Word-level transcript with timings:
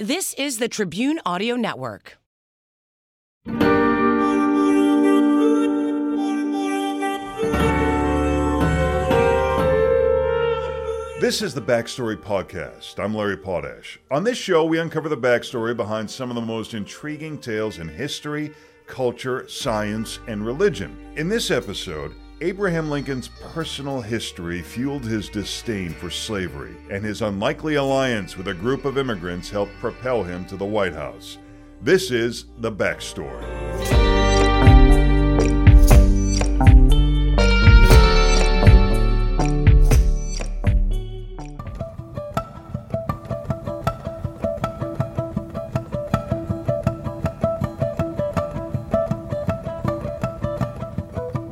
This 0.00 0.32
is 0.34 0.58
the 0.58 0.68
Tribune 0.68 1.18
Audio 1.26 1.56
Network. 1.56 2.18
This 11.20 11.42
is 11.42 11.52
the 11.52 11.60
Backstory 11.60 12.16
Podcast. 12.16 13.02
I'm 13.02 13.12
Larry 13.12 13.36
Potash. 13.36 13.98
On 14.12 14.22
this 14.22 14.38
show, 14.38 14.64
we 14.64 14.78
uncover 14.78 15.08
the 15.08 15.16
backstory 15.16 15.76
behind 15.76 16.08
some 16.08 16.30
of 16.30 16.36
the 16.36 16.42
most 16.42 16.74
intriguing 16.74 17.36
tales 17.36 17.80
in 17.80 17.88
history, 17.88 18.54
culture, 18.86 19.48
science, 19.48 20.20
and 20.28 20.46
religion. 20.46 20.96
In 21.16 21.28
this 21.28 21.50
episode, 21.50 22.14
Abraham 22.40 22.88
Lincoln's 22.88 23.26
personal 23.26 24.00
history 24.00 24.62
fueled 24.62 25.04
his 25.04 25.28
disdain 25.28 25.90
for 25.90 26.08
slavery, 26.08 26.76
and 26.88 27.04
his 27.04 27.20
unlikely 27.20 27.74
alliance 27.74 28.36
with 28.36 28.46
a 28.46 28.54
group 28.54 28.84
of 28.84 28.96
immigrants 28.96 29.50
helped 29.50 29.72
propel 29.80 30.22
him 30.22 30.44
to 30.46 30.56
the 30.56 30.64
White 30.64 30.94
House. 30.94 31.38
This 31.82 32.12
is 32.12 32.46
the 32.58 32.70
backstory. 32.70 33.97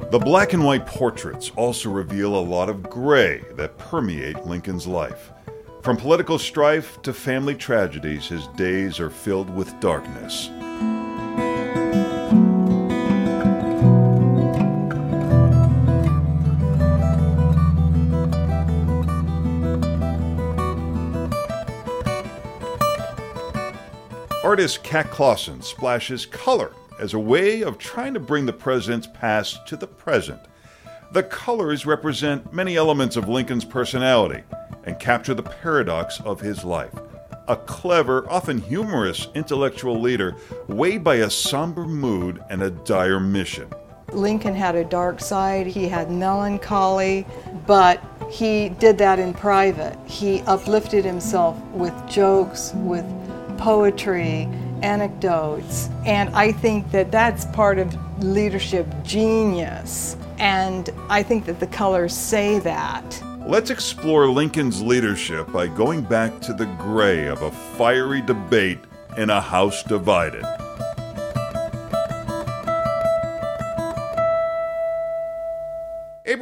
The 0.09 0.21
black 0.21 0.53
and 0.53 0.65
white 0.65 0.87
portraits 0.87 1.51
also 1.57 1.91
reveal 1.91 2.37
a 2.37 2.39
lot 2.39 2.69
of 2.69 2.89
gray 2.89 3.43
that 3.57 3.77
permeate 3.77 4.47
Lincoln's 4.47 4.87
life. 4.87 5.33
From 5.83 5.97
political 5.97 6.39
strife 6.39 7.03
to 7.03 7.13
family 7.13 7.57
tragedies, 7.57 8.29
his 8.29 8.47
days 8.57 9.01
are 9.01 9.11
filled 9.11 9.51
with 9.51 9.79
darkness. 9.81 10.49
Artist 24.45 24.85
Kat 24.85 25.11
Clausen 25.11 25.61
splashes 25.63 26.27
color 26.27 26.71
as 26.99 27.15
a 27.15 27.19
way 27.19 27.63
of 27.63 27.79
trying 27.79 28.15
to 28.15 28.21
bring 28.21 28.47
the 28.47 28.53
president's 28.53 29.07
past 29.07 29.67
to 29.69 29.77
the 29.77 29.87
present. 29.87 30.41
The 31.13 31.23
colors 31.23 31.87
represent 31.87 32.53
many 32.53 32.77
elements 32.77 33.17
of 33.17 33.29
Lincoln's 33.29 33.65
personality 33.65 34.43
and 34.85 34.99
capture 34.99 35.35
the 35.35 35.43
paradox 35.43 36.21
of 36.21 36.41
his 36.41 36.65
life. 36.65 36.93
A 37.49 37.57
clever, 37.57 38.29
often 38.29 38.59
humorous 38.59 39.29
intellectual 39.35 40.01
leader 40.01 40.35
weighed 40.67 41.05
by 41.05 41.17
a 41.17 41.31
somber 41.31 41.85
mood 41.85 42.43
and 42.51 42.63
a 42.63 42.71
dire 42.71 43.21
mission. 43.21 43.73
Lincoln 44.13 44.55
had 44.55 44.75
a 44.75 44.85
dark 44.85 45.21
side, 45.21 45.67
he 45.67 45.89
had 45.89 46.11
melancholy, 46.11 47.27
but 47.67 48.03
he 48.31 48.71
did 48.71 48.99
that 48.99 49.19
in 49.19 49.33
private. 49.33 49.97
He 50.07 50.41
uplifted 50.43 51.05
himself 51.05 51.57
with 51.73 51.95
jokes, 52.09 52.73
with 52.75 53.05
poetry, 53.59 54.49
anecdotes. 54.83 55.89
And 56.05 56.31
I 56.31 56.53
think 56.53 56.91
that 56.93 57.11
that's 57.11 57.45
part 57.47 57.79
of 57.79 57.97
leadership 58.23 58.87
genius. 59.03 60.17
And 60.39 60.91
I 61.09 61.23
think 61.23 61.47
that 61.47 61.61
the 61.61 61.67
colors 61.67 62.15
say 62.15 62.59
that. 62.61 63.23
Let's 63.47 63.71
explore 63.71 64.29
Lincoln's 64.29 64.83
leadership 64.83 65.53
by 65.53 65.69
going 65.69 66.03
back 66.03 66.41
to 66.41 66.53
the 66.53 66.67
gray 66.79 67.27
of 67.27 67.43
a 67.43 67.51
fiery 67.51 68.21
debate 68.21 68.81
in 69.17 69.31
a 69.31 69.41
house 69.41 69.83
divided. 69.85 70.45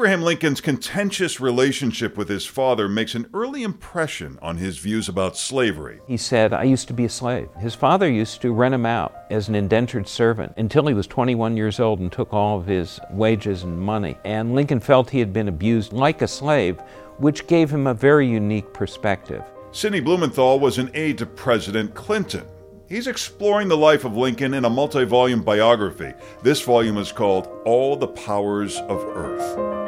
Abraham 0.05 0.21
Lincoln's 0.21 0.61
contentious 0.61 1.41
relationship 1.41 2.15
with 2.19 2.29
his 2.29 2.45
father 2.45 2.91
makes 2.91 3.15
an 3.15 3.27
early 3.33 3.63
impression 3.63 4.39
on 4.43 4.59
his 4.59 4.77
views 4.77 5.09
about 5.09 5.35
slavery. 5.35 5.99
He 6.07 6.19
said, 6.19 6.53
I 6.53 6.65
used 6.65 6.89
to 6.89 6.93
be 6.93 7.07
a 7.07 7.09
slave. 7.09 7.49
His 7.59 7.75
father 7.75 8.11
used 8.11 8.43
to 8.43 8.53
rent 8.53 8.75
him 8.75 8.85
out 8.85 9.15
as 9.31 9.49
an 9.49 9.55
indentured 9.55 10.07
servant 10.07 10.53
until 10.59 10.87
he 10.89 10.93
was 10.93 11.07
21 11.07 11.57
years 11.57 11.81
old 11.81 12.01
and 12.01 12.13
took 12.13 12.35
all 12.35 12.59
of 12.59 12.67
his 12.67 13.01
wages 13.13 13.63
and 13.63 13.81
money. 13.81 14.19
And 14.27 14.55
Lincoln 14.55 14.79
felt 14.79 15.09
he 15.09 15.21
had 15.21 15.33
been 15.33 15.49
abused 15.49 15.95
like 15.95 16.21
a 16.21 16.29
slave, 16.29 16.79
which 17.17 17.47
gave 17.47 17.71
him 17.71 17.87
a 17.87 17.95
very 17.95 18.29
unique 18.29 18.75
perspective. 18.75 19.43
Sidney 19.73 20.01
Blumenthal 20.01 20.61
was 20.61 20.77
an 20.77 20.91
aide 20.93 21.17
to 21.17 21.25
President 21.25 21.95
Clinton. 21.95 22.45
He's 22.91 23.07
exploring 23.07 23.69
the 23.69 23.79
life 23.79 24.05
of 24.05 24.15
Lincoln 24.15 24.53
in 24.53 24.67
a 24.67 24.71
multi 24.71 25.05
volume 25.05 25.41
biography. 25.41 26.13
This 26.43 26.61
volume 26.61 26.99
is 26.99 27.11
called 27.11 27.49
All 27.65 27.97
the 27.97 28.09
Powers 28.09 28.77
of 28.81 29.03
Earth. 29.17 29.84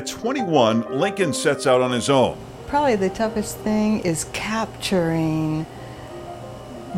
At 0.00 0.06
21, 0.06 0.98
Lincoln 0.98 1.34
sets 1.34 1.66
out 1.66 1.82
on 1.82 1.92
his 1.92 2.08
own. 2.08 2.38
Probably 2.68 2.96
the 2.96 3.10
toughest 3.10 3.58
thing 3.58 4.00
is 4.00 4.24
capturing 4.32 5.66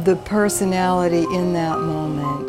the 0.05 0.15
personality 0.15 1.25
in 1.35 1.53
that 1.53 1.81
moment. 1.81 2.49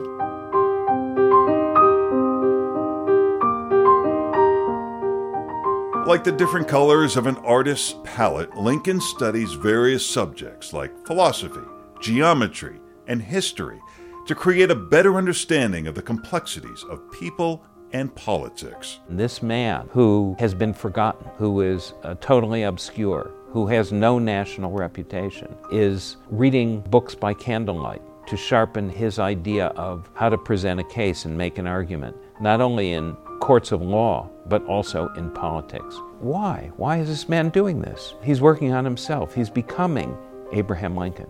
Like 6.06 6.24
the 6.24 6.32
different 6.32 6.68
colors 6.68 7.18
of 7.18 7.26
an 7.26 7.38
artist's 7.38 7.96
palette, 8.04 8.56
Lincoln 8.56 9.02
studies 9.02 9.54
various 9.54 10.06
subjects 10.06 10.72
like 10.72 11.08
philosophy, 11.08 11.66
geometry, 12.00 12.80
and 13.08 13.24
history 13.24 13.82
to 14.28 14.36
create 14.36 14.70
a 14.70 14.76
better 14.76 15.16
understanding 15.16 15.88
of 15.88 15.96
the 15.96 16.04
complexities 16.04 16.84
of 16.92 17.12
people 17.12 17.66
and 17.94 18.14
politics. 18.16 19.00
This 19.08 19.42
man 19.42 19.88
who 19.92 20.36
has 20.40 20.54
been 20.54 20.74
forgotten, 20.74 21.30
who 21.38 21.62
is 21.62 21.94
uh, 22.04 22.16
totally 22.20 22.64
obscure, 22.64 23.32
who 23.50 23.68
has 23.68 23.92
no 23.92 24.20
national 24.20 24.72
reputation, 24.72 25.56
is 25.72 26.18
reading 26.30 26.82
books 26.82 27.16
by 27.16 27.34
candlelight 27.34 28.02
to 28.28 28.36
sharpen 28.36 28.90
his 28.90 29.20
idea 29.20 29.68
of 29.68 30.10
how 30.16 30.30
to 30.30 30.38
present 30.38 30.80
a 30.80 30.84
case 30.86 31.26
and 31.26 31.38
make 31.38 31.58
an 31.58 31.68
argument, 31.68 32.16
not 32.42 32.62
only 32.62 32.94
in 32.94 33.16
courts 33.40 33.72
of 33.72 33.82
law, 33.82 34.30
but 34.48 34.66
also 34.66 35.10
in 35.18 35.30
politics. 35.32 35.96
Why? 36.20 36.72
Why 36.78 36.98
is 36.98 37.10
this 37.10 37.30
man 37.30 37.50
doing 37.50 37.82
this? 37.82 38.16
He's 38.24 38.42
working 38.42 38.74
on 38.74 38.86
himself. 38.86 39.36
He's 39.36 39.50
becoming 39.50 40.18
Abraham 40.52 40.96
Lincoln. 40.96 41.28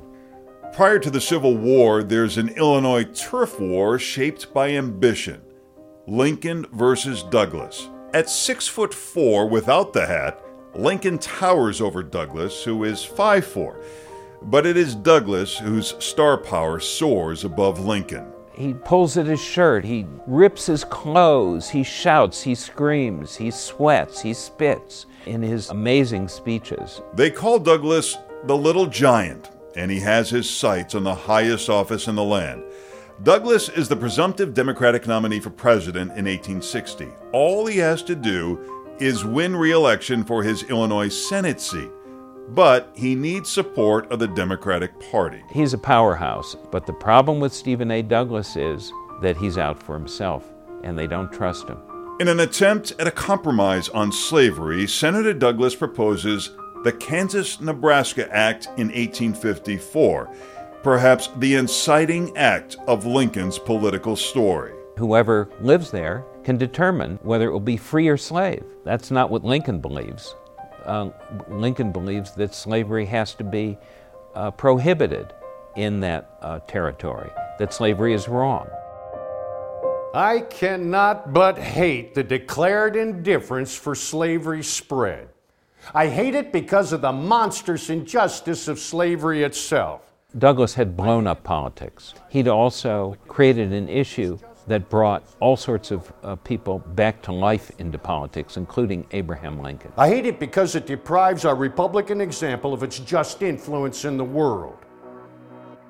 Prior 0.73 0.99
to 0.99 1.09
the 1.09 1.21
Civil 1.21 1.55
War, 1.57 2.03
there's 2.03 2.37
an 2.37 2.49
Illinois 2.49 3.03
turf 3.03 3.59
war 3.59 3.99
shaped 3.99 4.53
by 4.53 4.69
ambition. 4.69 5.41
Lincoln 6.07 6.65
versus 6.73 7.23
Douglas. 7.23 7.89
At 8.13 8.29
six 8.29 8.67
foot 8.67 8.93
four 8.93 9.47
without 9.47 9.93
the 9.93 10.05
hat, 10.05 10.43
Lincoln 10.75 11.17
towers 11.17 11.79
over 11.79 12.03
Douglas, 12.03 12.61
who 12.61 12.83
is 12.83 13.05
five 13.05 13.45
four. 13.45 13.79
But 14.41 14.65
it 14.65 14.75
is 14.75 14.95
Douglas 14.95 15.57
whose 15.57 15.95
star 16.03 16.37
power 16.37 16.81
soars 16.81 17.45
above 17.45 17.79
Lincoln. 17.79 18.25
He 18.53 18.73
pulls 18.73 19.15
at 19.15 19.27
his 19.27 19.41
shirt, 19.41 19.85
he 19.85 20.05
rips 20.27 20.65
his 20.65 20.83
clothes, 20.83 21.69
he 21.69 21.83
shouts, 21.83 22.41
he 22.41 22.53
screams, 22.53 23.37
he 23.37 23.49
sweats, 23.49 24.21
he 24.21 24.33
spits 24.33 25.05
in 25.25 25.41
his 25.41 25.69
amazing 25.69 26.27
speeches. 26.27 27.01
They 27.13 27.31
call 27.31 27.59
Douglas 27.59 28.17
the 28.43 28.57
Little 28.57 28.87
Giant, 28.87 29.49
and 29.77 29.89
he 29.89 30.01
has 30.01 30.29
his 30.29 30.49
sights 30.49 30.95
on 30.95 31.05
the 31.05 31.15
highest 31.15 31.69
office 31.69 32.07
in 32.07 32.15
the 32.15 32.23
land. 32.23 32.61
Douglas 33.21 33.69
is 33.69 33.87
the 33.87 33.95
presumptive 33.95 34.53
Democratic 34.53 35.05
nominee 35.05 35.39
for 35.39 35.51
president 35.51 36.11
in 36.11 36.25
1860. 36.25 37.09
All 37.31 37.67
he 37.67 37.77
has 37.77 38.01
to 38.03 38.15
do 38.15 38.95
is 38.99 39.23
win 39.23 39.55
re 39.55 39.71
election 39.71 40.23
for 40.23 40.43
his 40.43 40.63
Illinois 40.63 41.09
Senate 41.09 41.61
seat 41.61 41.91
but 42.49 42.91
he 42.95 43.15
needs 43.15 43.49
support 43.49 44.11
of 44.11 44.19
the 44.19 44.27
Democratic 44.27 44.99
Party. 45.11 45.43
He's 45.51 45.73
a 45.73 45.77
powerhouse, 45.77 46.55
but 46.71 46.85
the 46.85 46.93
problem 46.93 47.39
with 47.39 47.53
Stephen 47.53 47.91
A. 47.91 48.01
Douglas 48.01 48.55
is 48.55 48.91
that 49.21 49.37
he's 49.37 49.57
out 49.57 49.81
for 49.81 49.93
himself 49.93 50.51
and 50.83 50.97
they 50.97 51.07
don't 51.07 51.31
trust 51.31 51.67
him. 51.67 51.77
In 52.19 52.27
an 52.27 52.41
attempt 52.41 52.93
at 52.99 53.07
a 53.07 53.11
compromise 53.11 53.89
on 53.89 54.11
slavery, 54.11 54.87
Senator 54.87 55.33
Douglas 55.33 55.75
proposes 55.75 56.51
the 56.83 56.91
Kansas 56.91 57.61
Nebraska 57.61 58.31
Act 58.35 58.65
in 58.77 58.87
1854, 58.89 60.29
perhaps 60.83 61.29
the 61.37 61.55
inciting 61.55 62.35
act 62.37 62.77
of 62.87 63.05
Lincoln's 63.05 63.57
political 63.57 64.15
story. 64.15 64.73
Whoever 64.97 65.49
lives 65.61 65.89
there 65.91 66.23
can 66.43 66.57
determine 66.57 67.17
whether 67.23 67.47
it 67.47 67.51
will 67.51 67.59
be 67.59 67.77
free 67.77 68.07
or 68.07 68.17
slave. 68.17 68.63
That's 68.83 69.09
not 69.09 69.29
what 69.29 69.43
Lincoln 69.43 69.79
believes 69.79 70.35
uh, 70.85 71.09
Lincoln 71.49 71.91
believes 71.91 72.31
that 72.31 72.53
slavery 72.53 73.05
has 73.05 73.33
to 73.35 73.43
be 73.43 73.77
uh, 74.35 74.51
prohibited 74.51 75.33
in 75.75 75.99
that 76.01 76.37
uh, 76.41 76.59
territory, 76.59 77.29
that 77.59 77.73
slavery 77.73 78.13
is 78.13 78.27
wrong. 78.27 78.67
I 80.13 80.41
cannot 80.41 81.33
but 81.33 81.57
hate 81.57 82.13
the 82.13 82.23
declared 82.23 82.95
indifference 82.95 83.75
for 83.75 83.95
slavery 83.95 84.61
spread. 84.61 85.29
I 85.93 86.07
hate 86.07 86.35
it 86.35 86.53
because 86.53 86.93
of 86.93 87.01
the 87.01 87.11
monstrous 87.11 87.89
injustice 87.89 88.67
of 88.67 88.79
slavery 88.79 89.43
itself. 89.43 90.12
Douglas 90.37 90.73
had 90.73 90.97
blown 90.97 91.27
up 91.27 91.43
politics. 91.43 92.15
He'd 92.29 92.47
also 92.47 93.15
created 93.27 93.71
an 93.71 93.87
issue 93.87 94.39
that 94.65 94.89
brought 94.89 95.23
all 95.39 95.55
sorts 95.55 95.91
of 95.91 96.11
uh, 96.23 96.35
people 96.37 96.79
back 96.79 97.21
to 97.23 97.31
life 97.31 97.71
into 97.77 97.99
politics, 97.99 98.57
including 98.57 99.05
Abraham 99.11 99.61
Lincoln. 99.61 99.91
I 99.95 100.07
hate 100.07 100.25
it 100.25 100.39
because 100.39 100.75
it 100.75 100.87
deprives 100.87 101.45
our 101.45 101.55
Republican 101.55 102.19
example 102.19 102.73
of 102.73 102.81
its 102.81 102.99
just 102.99 103.43
influence 103.43 104.05
in 104.05 104.17
the 104.17 104.23
world, 104.23 104.77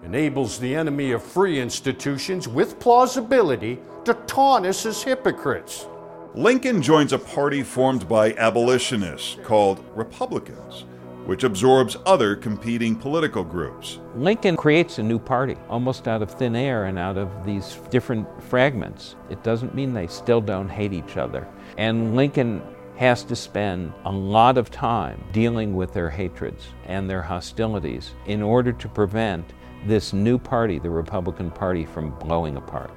enables 0.04 0.60
the 0.60 0.76
enemy 0.76 1.12
of 1.12 1.24
free 1.24 1.62
institutions 1.62 2.48
with 2.48 2.80
plausibility 2.80 3.80
to 4.04 4.14
taunt 4.28 4.66
us 4.66 4.86
as 4.86 5.02
hypocrites. 5.04 5.88
Lincoln 6.36 6.82
joins 6.82 7.14
a 7.14 7.20
party 7.20 7.64
formed 7.64 8.10
by 8.10 8.34
abolitionists 8.34 9.38
called 9.44 9.86
Republicans 9.96 10.86
which 11.26 11.44
absorbs 11.44 11.98
other 12.06 12.36
competing 12.36 12.96
political 12.96 13.44
groups. 13.44 14.00
Lincoln 14.16 14.58
creates 14.58 14.98
a 15.00 15.04
new 15.04 15.20
party 15.20 15.56
almost 15.70 16.08
out 16.08 16.22
of 16.22 16.32
thin 16.32 16.56
air 16.56 16.86
and 16.86 17.00
out 17.00 17.18
of 17.18 17.46
these 17.46 17.80
different 17.90 18.28
fragments. 18.44 19.16
It 19.30 19.44
doesn't 19.44 19.76
mean 19.76 19.94
they 19.94 20.08
still 20.08 20.42
don't 20.42 20.70
hate 20.70 20.94
each 20.94 21.18
other. 21.18 21.48
And 21.78 22.16
Lincoln 22.16 22.62
has 22.96 23.24
to 23.24 23.36
spend 23.36 23.94
a 24.06 24.12
lot 24.12 24.58
of 24.58 24.70
time 24.70 25.24
dealing 25.32 25.76
with 25.76 25.94
their 25.94 26.10
hatreds 26.10 26.68
and 26.86 27.10
their 27.10 27.22
hostilities 27.22 28.12
in 28.28 28.42
order 28.42 28.72
to 28.72 28.88
prevent 28.88 29.54
this 29.86 30.14
new 30.14 30.38
party, 30.38 30.80
the 30.80 30.90
Republican 30.90 31.52
Party, 31.52 31.86
from 31.86 32.12
blowing 32.20 32.56
apart. 32.56 32.92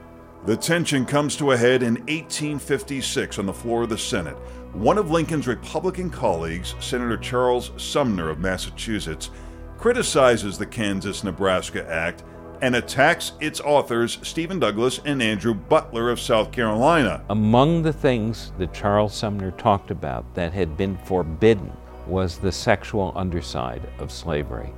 The 0.47 0.57
tension 0.57 1.05
comes 1.05 1.35
to 1.39 1.51
a 1.51 1.57
head 1.57 1.83
in 1.83 1.95
1856 1.95 3.41
on 3.41 3.47
the 3.47 3.53
floor 3.53 3.83
of 3.83 3.89
the 3.89 3.99
Senate 3.99 4.37
one 4.75 4.97
of 4.97 5.11
Lincoln's 5.11 5.49
Republican 5.49 6.09
colleagues, 6.09 6.77
Senator 6.79 7.17
Charles 7.17 7.73
Sumner 7.79 8.29
of 8.31 8.39
Massachusetts, 8.39 9.31
criticizes 9.77 10.57
the 10.57 10.67
Kansas 10.67 11.25
Nebraska 11.25 11.85
Act 11.91 12.23
and 12.63 12.77
attacks 12.77 13.33
its 13.41 13.61
authors, 13.61 14.19
Stephen 14.23 14.61
Douglas 14.61 15.01
and 15.05 15.21
Andrew 15.21 15.53
Butler 15.53 16.11
of 16.11 16.21
South 16.21 16.53
Carolina. 16.53 17.25
Among 17.29 17.83
the 17.83 17.93
things 17.93 18.53
that 18.57 18.73
Charles 18.73 19.15
Sumner 19.17 19.51
talked 19.51 19.91
about 19.91 20.33
that 20.37 20.53
had 20.53 20.77
been 20.77 20.97
forbidden 20.99 21.73
was 22.07 22.39
the 22.39 22.53
sexual 22.53 23.13
underside 23.17 23.83
of 23.99 24.13
slavery 24.13 24.73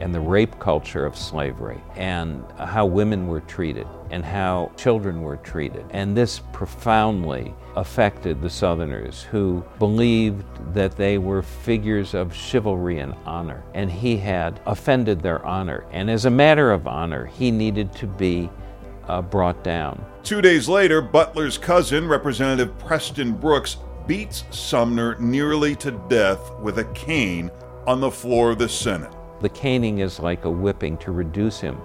and 0.00 0.14
the 0.14 0.20
rape 0.20 0.58
culture 0.58 1.06
of 1.06 1.16
slavery 1.16 1.80
and 1.96 2.44
how 2.58 2.86
women 2.86 3.26
were 3.26 3.40
treated 3.40 3.86
and 4.10 4.24
how 4.24 4.70
children 4.76 5.22
were 5.22 5.36
treated. 5.38 5.84
And 5.90 6.16
this 6.16 6.40
profoundly 6.52 7.54
affected 7.76 8.40
the 8.40 8.50
Southerners 8.50 9.22
who 9.22 9.64
believed 9.78 10.44
that 10.74 10.96
they 10.96 11.18
were 11.18 11.42
figures 11.42 12.14
of 12.14 12.34
chivalry 12.34 13.00
and 13.00 13.14
honor. 13.24 13.62
And 13.74 13.90
he 13.90 14.16
had 14.16 14.60
offended 14.66 15.20
their 15.20 15.44
honor. 15.44 15.84
And 15.90 16.10
as 16.10 16.24
a 16.24 16.30
matter 16.30 16.70
of 16.70 16.86
honor, 16.86 17.26
he 17.26 17.50
needed 17.50 17.92
to 17.94 18.06
be 18.06 18.50
uh, 19.08 19.22
brought 19.22 19.62
down. 19.64 20.04
Two 20.22 20.40
days 20.40 20.68
later, 20.68 21.02
Butler's 21.02 21.58
cousin, 21.58 22.08
Representative 22.08 22.78
Preston 22.78 23.32
Brooks, 23.32 23.76
beats 24.06 24.44
Sumner 24.50 25.16
nearly 25.18 25.74
to 25.76 25.90
death 26.08 26.52
with 26.60 26.78
a 26.78 26.84
cane 26.94 27.50
on 27.86 28.00
the 28.00 28.10
floor 28.10 28.50
of 28.50 28.58
the 28.58 28.68
Senate. 28.68 29.12
The 29.40 29.48
caning 29.48 29.98
is 29.98 30.20
like 30.20 30.44
a 30.44 30.50
whipping 30.50 30.96
to 30.98 31.12
reduce 31.12 31.60
him 31.60 31.78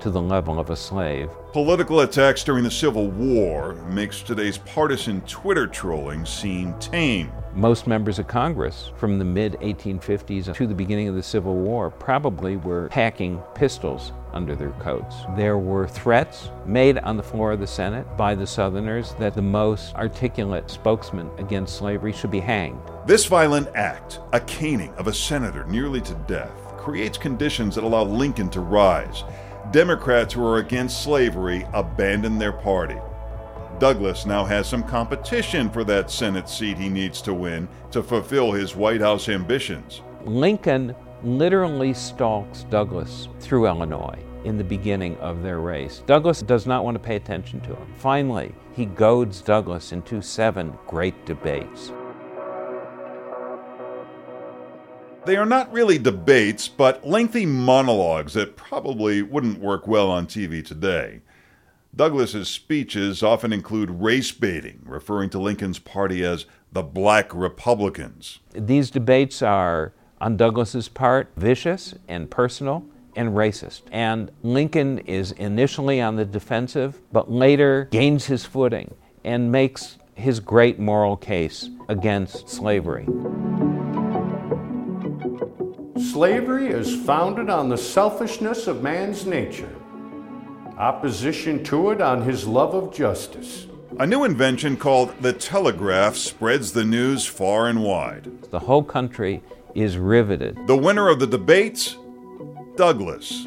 to 0.00 0.10
the 0.10 0.20
level 0.20 0.58
of 0.58 0.70
a 0.70 0.76
slave. 0.76 1.30
Political 1.52 2.00
attacks 2.00 2.44
during 2.44 2.64
the 2.64 2.70
Civil 2.70 3.08
War 3.08 3.74
makes 3.88 4.22
today's 4.22 4.58
partisan 4.58 5.20
Twitter 5.22 5.66
trolling 5.66 6.26
seem 6.26 6.74
tame. 6.78 7.32
Most 7.54 7.86
members 7.86 8.18
of 8.18 8.26
Congress 8.26 8.90
from 8.96 9.18
the 9.18 9.24
mid 9.24 9.54
1850s 9.54 10.54
to 10.54 10.66
the 10.66 10.74
beginning 10.74 11.08
of 11.08 11.14
the 11.14 11.22
Civil 11.22 11.54
War 11.54 11.90
probably 11.90 12.58
were 12.58 12.88
packing 12.88 13.40
pistols 13.54 14.12
under 14.34 14.54
their 14.54 14.72
coats. 14.72 15.16
There 15.34 15.56
were 15.56 15.88
threats 15.88 16.50
made 16.66 16.98
on 16.98 17.16
the 17.16 17.22
floor 17.22 17.52
of 17.52 17.60
the 17.60 17.66
Senate 17.66 18.06
by 18.18 18.34
the 18.34 18.46
Southerners 18.46 19.14
that 19.14 19.34
the 19.34 19.40
most 19.40 19.94
articulate 19.94 20.70
spokesman 20.70 21.30
against 21.38 21.76
slavery 21.78 22.12
should 22.12 22.30
be 22.30 22.40
hanged. 22.40 22.78
This 23.06 23.24
violent 23.24 23.68
act, 23.74 24.20
a 24.34 24.40
caning 24.40 24.92
of 24.96 25.06
a 25.06 25.14
senator 25.14 25.64
nearly 25.64 26.02
to 26.02 26.14
death, 26.28 26.65
creates 26.86 27.18
conditions 27.18 27.74
that 27.74 27.82
allow 27.82 28.04
Lincoln 28.04 28.48
to 28.48 28.60
rise. 28.60 29.24
Democrats 29.72 30.32
who 30.32 30.46
are 30.46 30.58
against 30.58 31.02
slavery 31.02 31.66
abandon 31.74 32.38
their 32.38 32.52
party. 32.52 32.94
Douglas 33.80 34.24
now 34.24 34.44
has 34.44 34.68
some 34.68 34.84
competition 34.84 35.68
for 35.68 35.82
that 35.82 36.12
Senate 36.12 36.48
seat 36.48 36.78
he 36.78 36.88
needs 36.88 37.20
to 37.22 37.34
win 37.34 37.66
to 37.90 38.04
fulfill 38.04 38.52
his 38.52 38.76
White 38.76 39.00
House 39.00 39.28
ambitions. 39.28 40.02
Lincoln 40.24 40.94
literally 41.24 41.92
stalks 41.92 42.62
Douglas 42.70 43.26
through 43.40 43.66
Illinois 43.66 44.22
in 44.44 44.56
the 44.56 44.62
beginning 44.62 45.16
of 45.16 45.42
their 45.42 45.58
race. 45.58 46.04
Douglas 46.06 46.40
does 46.40 46.68
not 46.68 46.84
want 46.84 46.94
to 46.94 47.00
pay 47.00 47.16
attention 47.16 47.58
to 47.62 47.74
him. 47.74 47.94
Finally, 47.96 48.54
he 48.76 48.86
goads 48.86 49.40
Douglas 49.40 49.90
into 49.90 50.22
seven 50.22 50.72
great 50.86 51.26
debates. 51.26 51.90
They 55.26 55.36
are 55.36 55.44
not 55.44 55.72
really 55.72 55.98
debates, 55.98 56.68
but 56.68 57.04
lengthy 57.04 57.46
monologues 57.46 58.34
that 58.34 58.54
probably 58.54 59.22
wouldn't 59.22 59.58
work 59.58 59.88
well 59.88 60.08
on 60.08 60.28
TV 60.28 60.64
today. 60.64 61.22
Douglas's 61.96 62.48
speeches 62.48 63.24
often 63.24 63.52
include 63.52 63.90
race 63.90 64.30
baiting, 64.30 64.82
referring 64.84 65.30
to 65.30 65.40
Lincoln's 65.40 65.80
party 65.80 66.24
as 66.24 66.46
the 66.70 66.84
Black 66.84 67.34
Republicans. 67.34 68.38
These 68.52 68.92
debates 68.92 69.42
are, 69.42 69.92
on 70.20 70.36
Douglas's 70.36 70.88
part, 70.88 71.32
vicious 71.36 71.96
and 72.06 72.30
personal 72.30 72.86
and 73.16 73.30
racist. 73.30 73.82
And 73.90 74.30
Lincoln 74.44 75.00
is 75.00 75.32
initially 75.32 76.00
on 76.00 76.14
the 76.14 76.24
defensive, 76.24 77.00
but 77.10 77.32
later 77.32 77.88
gains 77.90 78.26
his 78.26 78.44
footing 78.44 78.94
and 79.24 79.50
makes 79.50 79.98
his 80.14 80.38
great 80.38 80.78
moral 80.78 81.16
case 81.16 81.68
against 81.88 82.48
slavery. 82.48 83.08
Slavery 86.16 86.68
is 86.68 86.96
founded 87.04 87.50
on 87.50 87.68
the 87.68 87.76
selfishness 87.76 88.68
of 88.68 88.82
man's 88.82 89.26
nature, 89.26 89.76
opposition 90.78 91.62
to 91.64 91.90
it 91.90 92.00
on 92.00 92.22
his 92.22 92.46
love 92.46 92.72
of 92.74 92.90
justice. 92.90 93.66
A 93.98 94.06
new 94.06 94.24
invention 94.24 94.78
called 94.78 95.12
the 95.20 95.34
telegraph 95.34 96.16
spreads 96.16 96.72
the 96.72 96.86
news 96.86 97.26
far 97.26 97.68
and 97.68 97.82
wide. 97.82 98.30
The 98.50 98.60
whole 98.60 98.82
country 98.82 99.42
is 99.74 99.98
riveted. 99.98 100.66
The 100.66 100.74
winner 100.74 101.10
of 101.10 101.20
the 101.20 101.26
debates? 101.26 101.98
Douglas. 102.76 103.44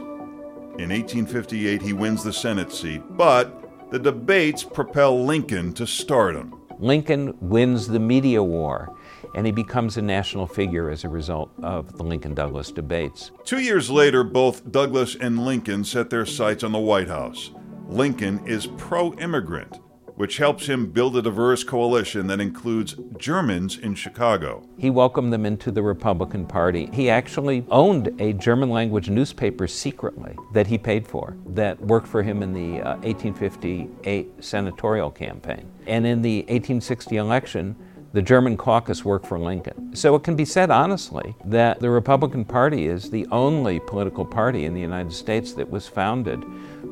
In 0.78 0.92
1858, 0.92 1.82
he 1.82 1.94
wins 1.94 2.24
the 2.24 2.32
Senate 2.32 2.72
seat, 2.72 3.02
but 3.18 3.90
the 3.90 3.98
debates 3.98 4.64
propel 4.64 5.26
Lincoln 5.26 5.74
to 5.74 5.88
stardom. 5.88 6.62
Lincoln 6.78 7.36
wins 7.42 7.88
the 7.88 8.00
media 8.00 8.44
war 8.44 8.96
and 9.36 9.46
he 9.46 9.52
becomes 9.52 9.98
a 9.98 10.02
national 10.02 10.48
figure 10.48 10.90
as 10.90 11.04
a 11.04 11.10
result 11.10 11.52
of 11.62 11.98
the 11.98 12.04
Lincoln 12.04 12.34
Douglas 12.34 12.72
debates. 12.72 13.32
Two 13.46 13.60
years 13.60 13.90
later, 13.90 14.24
both 14.24 14.72
Douglas 14.72 15.16
and 15.16 15.46
Lincoln 15.46 15.84
set 15.84 16.10
their 16.10 16.26
sights 16.26 16.64
on 16.64 16.72
the 16.72 16.80
White 16.80 17.08
House. 17.08 17.52
Lincoln 17.88 18.46
is 18.46 18.68
pro 18.78 19.14
immigrant, 19.16 19.80
which 20.16 20.38
helps 20.38 20.68
him 20.68 20.92
build 20.92 21.16
a 21.16 21.22
diverse 21.22 21.64
coalition 21.64 22.28
that 22.28 22.42
includes 22.42 22.96
Germans 23.18 23.78
in 23.78 23.96
Chicago. 23.96 24.68
He 24.78 24.90
welcomed 24.90 25.32
them 25.32 25.46
into 25.46 25.72
the 25.72 25.82
Republican 25.82 26.46
Party. 26.46 26.90
He 26.92 27.10
actually 27.10 27.66
owned 27.72 28.14
a 28.20 28.34
German 28.34 28.70
language 28.70 29.10
newspaper 29.10 29.66
secretly 29.66 30.36
that 30.54 30.68
he 30.68 30.78
paid 30.78 31.08
for 31.08 31.38
that 31.48 31.80
worked 31.80 32.08
for 32.08 32.22
him 32.22 32.44
in 32.44 32.54
the 32.54 32.82
uh, 32.82 32.98
1858 32.98 34.44
senatorial 34.44 35.10
campaign. 35.10 35.72
And 35.88 36.06
in 36.06 36.22
the 36.22 36.40
1860 36.42 37.16
election, 37.16 37.76
the 38.14 38.22
German 38.22 38.58
caucus 38.58 39.06
worked 39.06 39.28
for 39.28 39.38
Lincoln. 39.38 39.96
So 39.96 40.16
it 40.16 40.24
can 40.24 40.36
be 40.36 40.46
said 40.46 40.72
honestly 40.72 41.36
that 41.46 41.80
the 41.80 41.90
Republican 41.90 42.46
Party 42.46 42.88
is 42.88 43.10
the 43.10 43.28
only 43.32 43.80
political 43.80 44.26
party 44.26 44.66
in 44.66 44.74
the 44.74 44.82
United 44.82 45.14
States 45.14 45.54
that 45.54 45.70
was 45.70 45.88
founded 45.88 46.44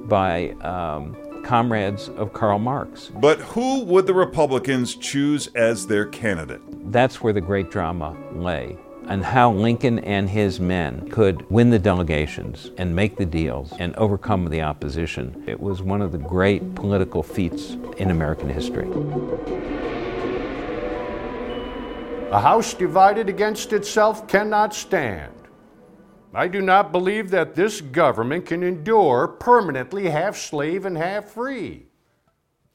by 0.08 0.52
um, 0.62 1.16
comrades 1.44 2.10
of 2.10 2.34
Karl 2.34 2.60
Marx. 2.60 3.10
But 3.16 3.40
who 3.40 3.84
would 3.86 4.06
the 4.06 4.14
Republicans 4.14 4.96
choose 4.96 5.48
as 5.56 5.88
their 5.88 6.06
candidate? 6.06 6.62
That's 6.92 7.22
where 7.22 7.34
the 7.34 7.42
great 7.42 7.72
drama 7.72 8.16
lay. 8.34 8.78
And 9.08 9.24
how 9.24 9.54
Lincoln 9.54 10.00
and 10.00 10.30
his 10.30 10.60
men 10.60 11.10
could 11.10 11.50
win 11.50 11.70
the 11.70 11.80
delegations 11.80 12.72
and 12.78 12.94
make 12.94 13.16
the 13.16 13.26
deals 13.26 13.72
and 13.80 13.96
overcome 13.96 14.50
the 14.50 14.62
opposition. 14.62 15.46
It 15.48 15.62
was 15.62 15.82
one 15.82 16.02
of 16.02 16.12
the 16.12 16.18
great 16.18 16.76
political 16.76 17.24
feats 17.24 17.78
in 17.98 18.12
American 18.12 18.50
history. 18.50 19.87
A 22.32 22.42
house 22.42 22.74
divided 22.74 23.30
against 23.30 23.72
itself 23.72 24.28
cannot 24.28 24.74
stand. 24.74 25.32
I 26.34 26.50
do 26.50 26.62
not 26.62 26.92
believe 26.92 27.30
that 27.30 27.56
this 27.56 27.80
government 27.80 28.46
can 28.46 28.64
endure 28.64 29.30
permanently 29.30 30.10
half 30.10 30.36
slave 30.36 30.86
and 30.86 30.98
half 30.98 31.30
free. 31.30 31.86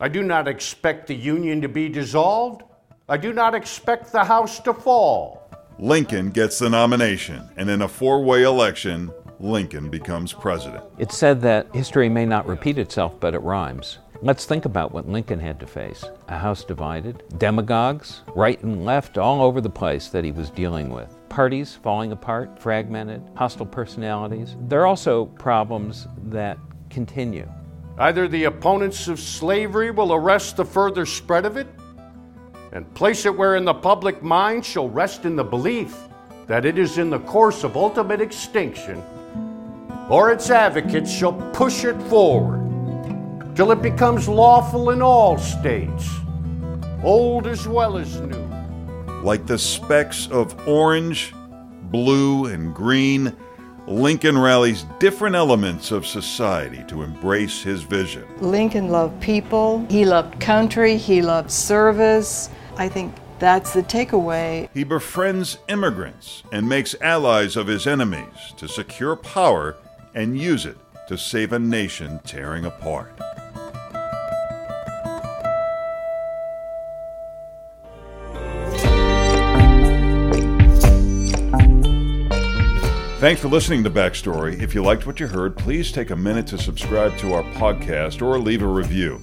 I 0.00 0.08
do 0.08 0.22
not 0.22 0.48
expect 0.48 1.06
the 1.06 1.14
Union 1.14 1.60
to 1.60 1.68
be 1.68 1.90
dissolved. 1.90 2.62
I 3.10 3.18
do 3.18 3.34
not 3.34 3.54
expect 3.54 4.10
the 4.10 4.24
house 4.24 4.58
to 4.60 4.72
fall. 4.72 5.50
Lincoln 5.78 6.30
gets 6.30 6.58
the 6.58 6.70
nomination, 6.70 7.46
and 7.58 7.68
in 7.68 7.82
a 7.82 7.88
four 7.88 8.24
way 8.24 8.44
election, 8.44 9.12
Lincoln 9.38 9.90
becomes 9.90 10.32
president. 10.32 10.82
It's 10.98 11.18
said 11.18 11.42
that 11.42 11.74
history 11.74 12.08
may 12.08 12.24
not 12.24 12.46
repeat 12.46 12.78
itself, 12.78 13.20
but 13.20 13.34
it 13.34 13.42
rhymes. 13.42 13.98
Let's 14.24 14.44
think 14.44 14.66
about 14.66 14.92
what 14.92 15.08
Lincoln 15.08 15.40
had 15.40 15.58
to 15.58 15.66
face 15.66 16.04
a 16.28 16.38
House 16.38 16.62
divided, 16.62 17.24
demagogues, 17.38 18.22
right 18.36 18.62
and 18.62 18.84
left, 18.84 19.18
all 19.18 19.42
over 19.42 19.60
the 19.60 19.68
place 19.68 20.10
that 20.10 20.24
he 20.24 20.30
was 20.30 20.48
dealing 20.48 20.90
with, 20.90 21.18
parties 21.28 21.74
falling 21.82 22.12
apart, 22.12 22.56
fragmented, 22.56 23.20
hostile 23.34 23.66
personalities. 23.66 24.54
There 24.68 24.82
are 24.82 24.86
also 24.86 25.26
problems 25.26 26.06
that 26.26 26.56
continue. 26.88 27.50
Either 27.98 28.28
the 28.28 28.44
opponents 28.44 29.08
of 29.08 29.18
slavery 29.18 29.90
will 29.90 30.12
arrest 30.12 30.56
the 30.56 30.64
further 30.64 31.04
spread 31.04 31.44
of 31.44 31.56
it 31.56 31.66
and 32.70 32.94
place 32.94 33.26
it 33.26 33.36
wherein 33.36 33.64
the 33.64 33.74
public 33.74 34.22
mind 34.22 34.64
shall 34.64 34.88
rest 34.88 35.24
in 35.24 35.34
the 35.34 35.42
belief 35.42 35.96
that 36.46 36.64
it 36.64 36.78
is 36.78 36.96
in 36.96 37.10
the 37.10 37.18
course 37.20 37.64
of 37.64 37.76
ultimate 37.76 38.20
extinction, 38.20 39.02
or 40.08 40.30
its 40.30 40.48
advocates 40.48 41.10
shall 41.10 41.32
push 41.50 41.82
it 41.82 42.00
forward 42.02 42.61
till 43.54 43.70
it 43.70 43.82
becomes 43.82 44.28
lawful 44.28 44.90
in 44.90 45.02
all 45.02 45.38
states, 45.38 46.08
old 47.02 47.46
as 47.46 47.68
well 47.68 47.96
as 47.96 48.20
new. 48.20 48.48
Like 49.22 49.46
the 49.46 49.58
specks 49.58 50.26
of 50.28 50.56
orange, 50.66 51.32
blue, 51.90 52.46
and 52.46 52.74
green, 52.74 53.36
Lincoln 53.86 54.38
rallies 54.38 54.84
different 55.00 55.34
elements 55.34 55.90
of 55.90 56.06
society 56.06 56.84
to 56.86 57.02
embrace 57.02 57.62
his 57.62 57.82
vision. 57.82 58.24
Lincoln 58.40 58.88
loved 58.88 59.20
people, 59.20 59.84
he 59.90 60.04
loved 60.04 60.40
country, 60.40 60.96
he 60.96 61.20
loved 61.20 61.50
service. 61.50 62.48
I 62.76 62.88
think 62.88 63.12
that's 63.38 63.72
the 63.72 63.82
takeaway. 63.82 64.68
He 64.72 64.84
befriends 64.84 65.58
immigrants 65.68 66.44
and 66.52 66.68
makes 66.68 66.94
allies 67.00 67.56
of 67.56 67.66
his 67.66 67.88
enemies 67.88 68.54
to 68.56 68.68
secure 68.68 69.16
power 69.16 69.76
and 70.14 70.38
use 70.38 70.64
it 70.64 70.78
to 71.08 71.18
save 71.18 71.52
a 71.52 71.58
nation 71.58 72.20
tearing 72.24 72.64
apart. 72.64 73.12
Thanks 83.22 83.40
for 83.40 83.46
listening 83.46 83.84
to 83.84 83.90
Backstory. 83.90 84.60
If 84.60 84.74
you 84.74 84.82
liked 84.82 85.06
what 85.06 85.20
you 85.20 85.28
heard, 85.28 85.56
please 85.56 85.92
take 85.92 86.10
a 86.10 86.16
minute 86.16 86.44
to 86.48 86.58
subscribe 86.58 87.16
to 87.18 87.34
our 87.34 87.44
podcast 87.52 88.20
or 88.20 88.36
leave 88.36 88.62
a 88.62 88.66
review. 88.66 89.20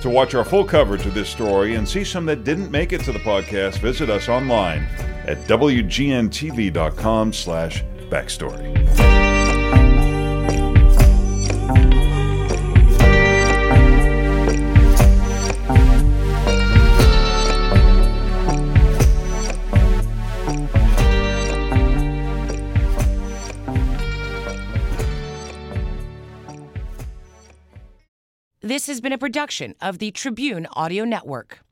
To 0.00 0.10
watch 0.10 0.34
our 0.34 0.44
full 0.44 0.64
coverage 0.64 1.06
of 1.06 1.14
this 1.14 1.28
story 1.28 1.76
and 1.76 1.88
see 1.88 2.02
some 2.02 2.26
that 2.26 2.42
didn't 2.42 2.72
make 2.72 2.92
it 2.92 3.00
to 3.02 3.12
the 3.12 3.20
podcast, 3.20 3.78
visit 3.78 4.10
us 4.10 4.28
online 4.28 4.82
at 5.28 5.38
wgntv.com 5.46 7.32
slash 7.32 7.84
backstory. 8.10 9.07
This 28.88 28.94
has 28.94 29.00
been 29.02 29.12
a 29.12 29.18
production 29.18 29.74
of 29.82 29.98
the 29.98 30.10
Tribune 30.12 30.66
Audio 30.72 31.04
Network. 31.04 31.62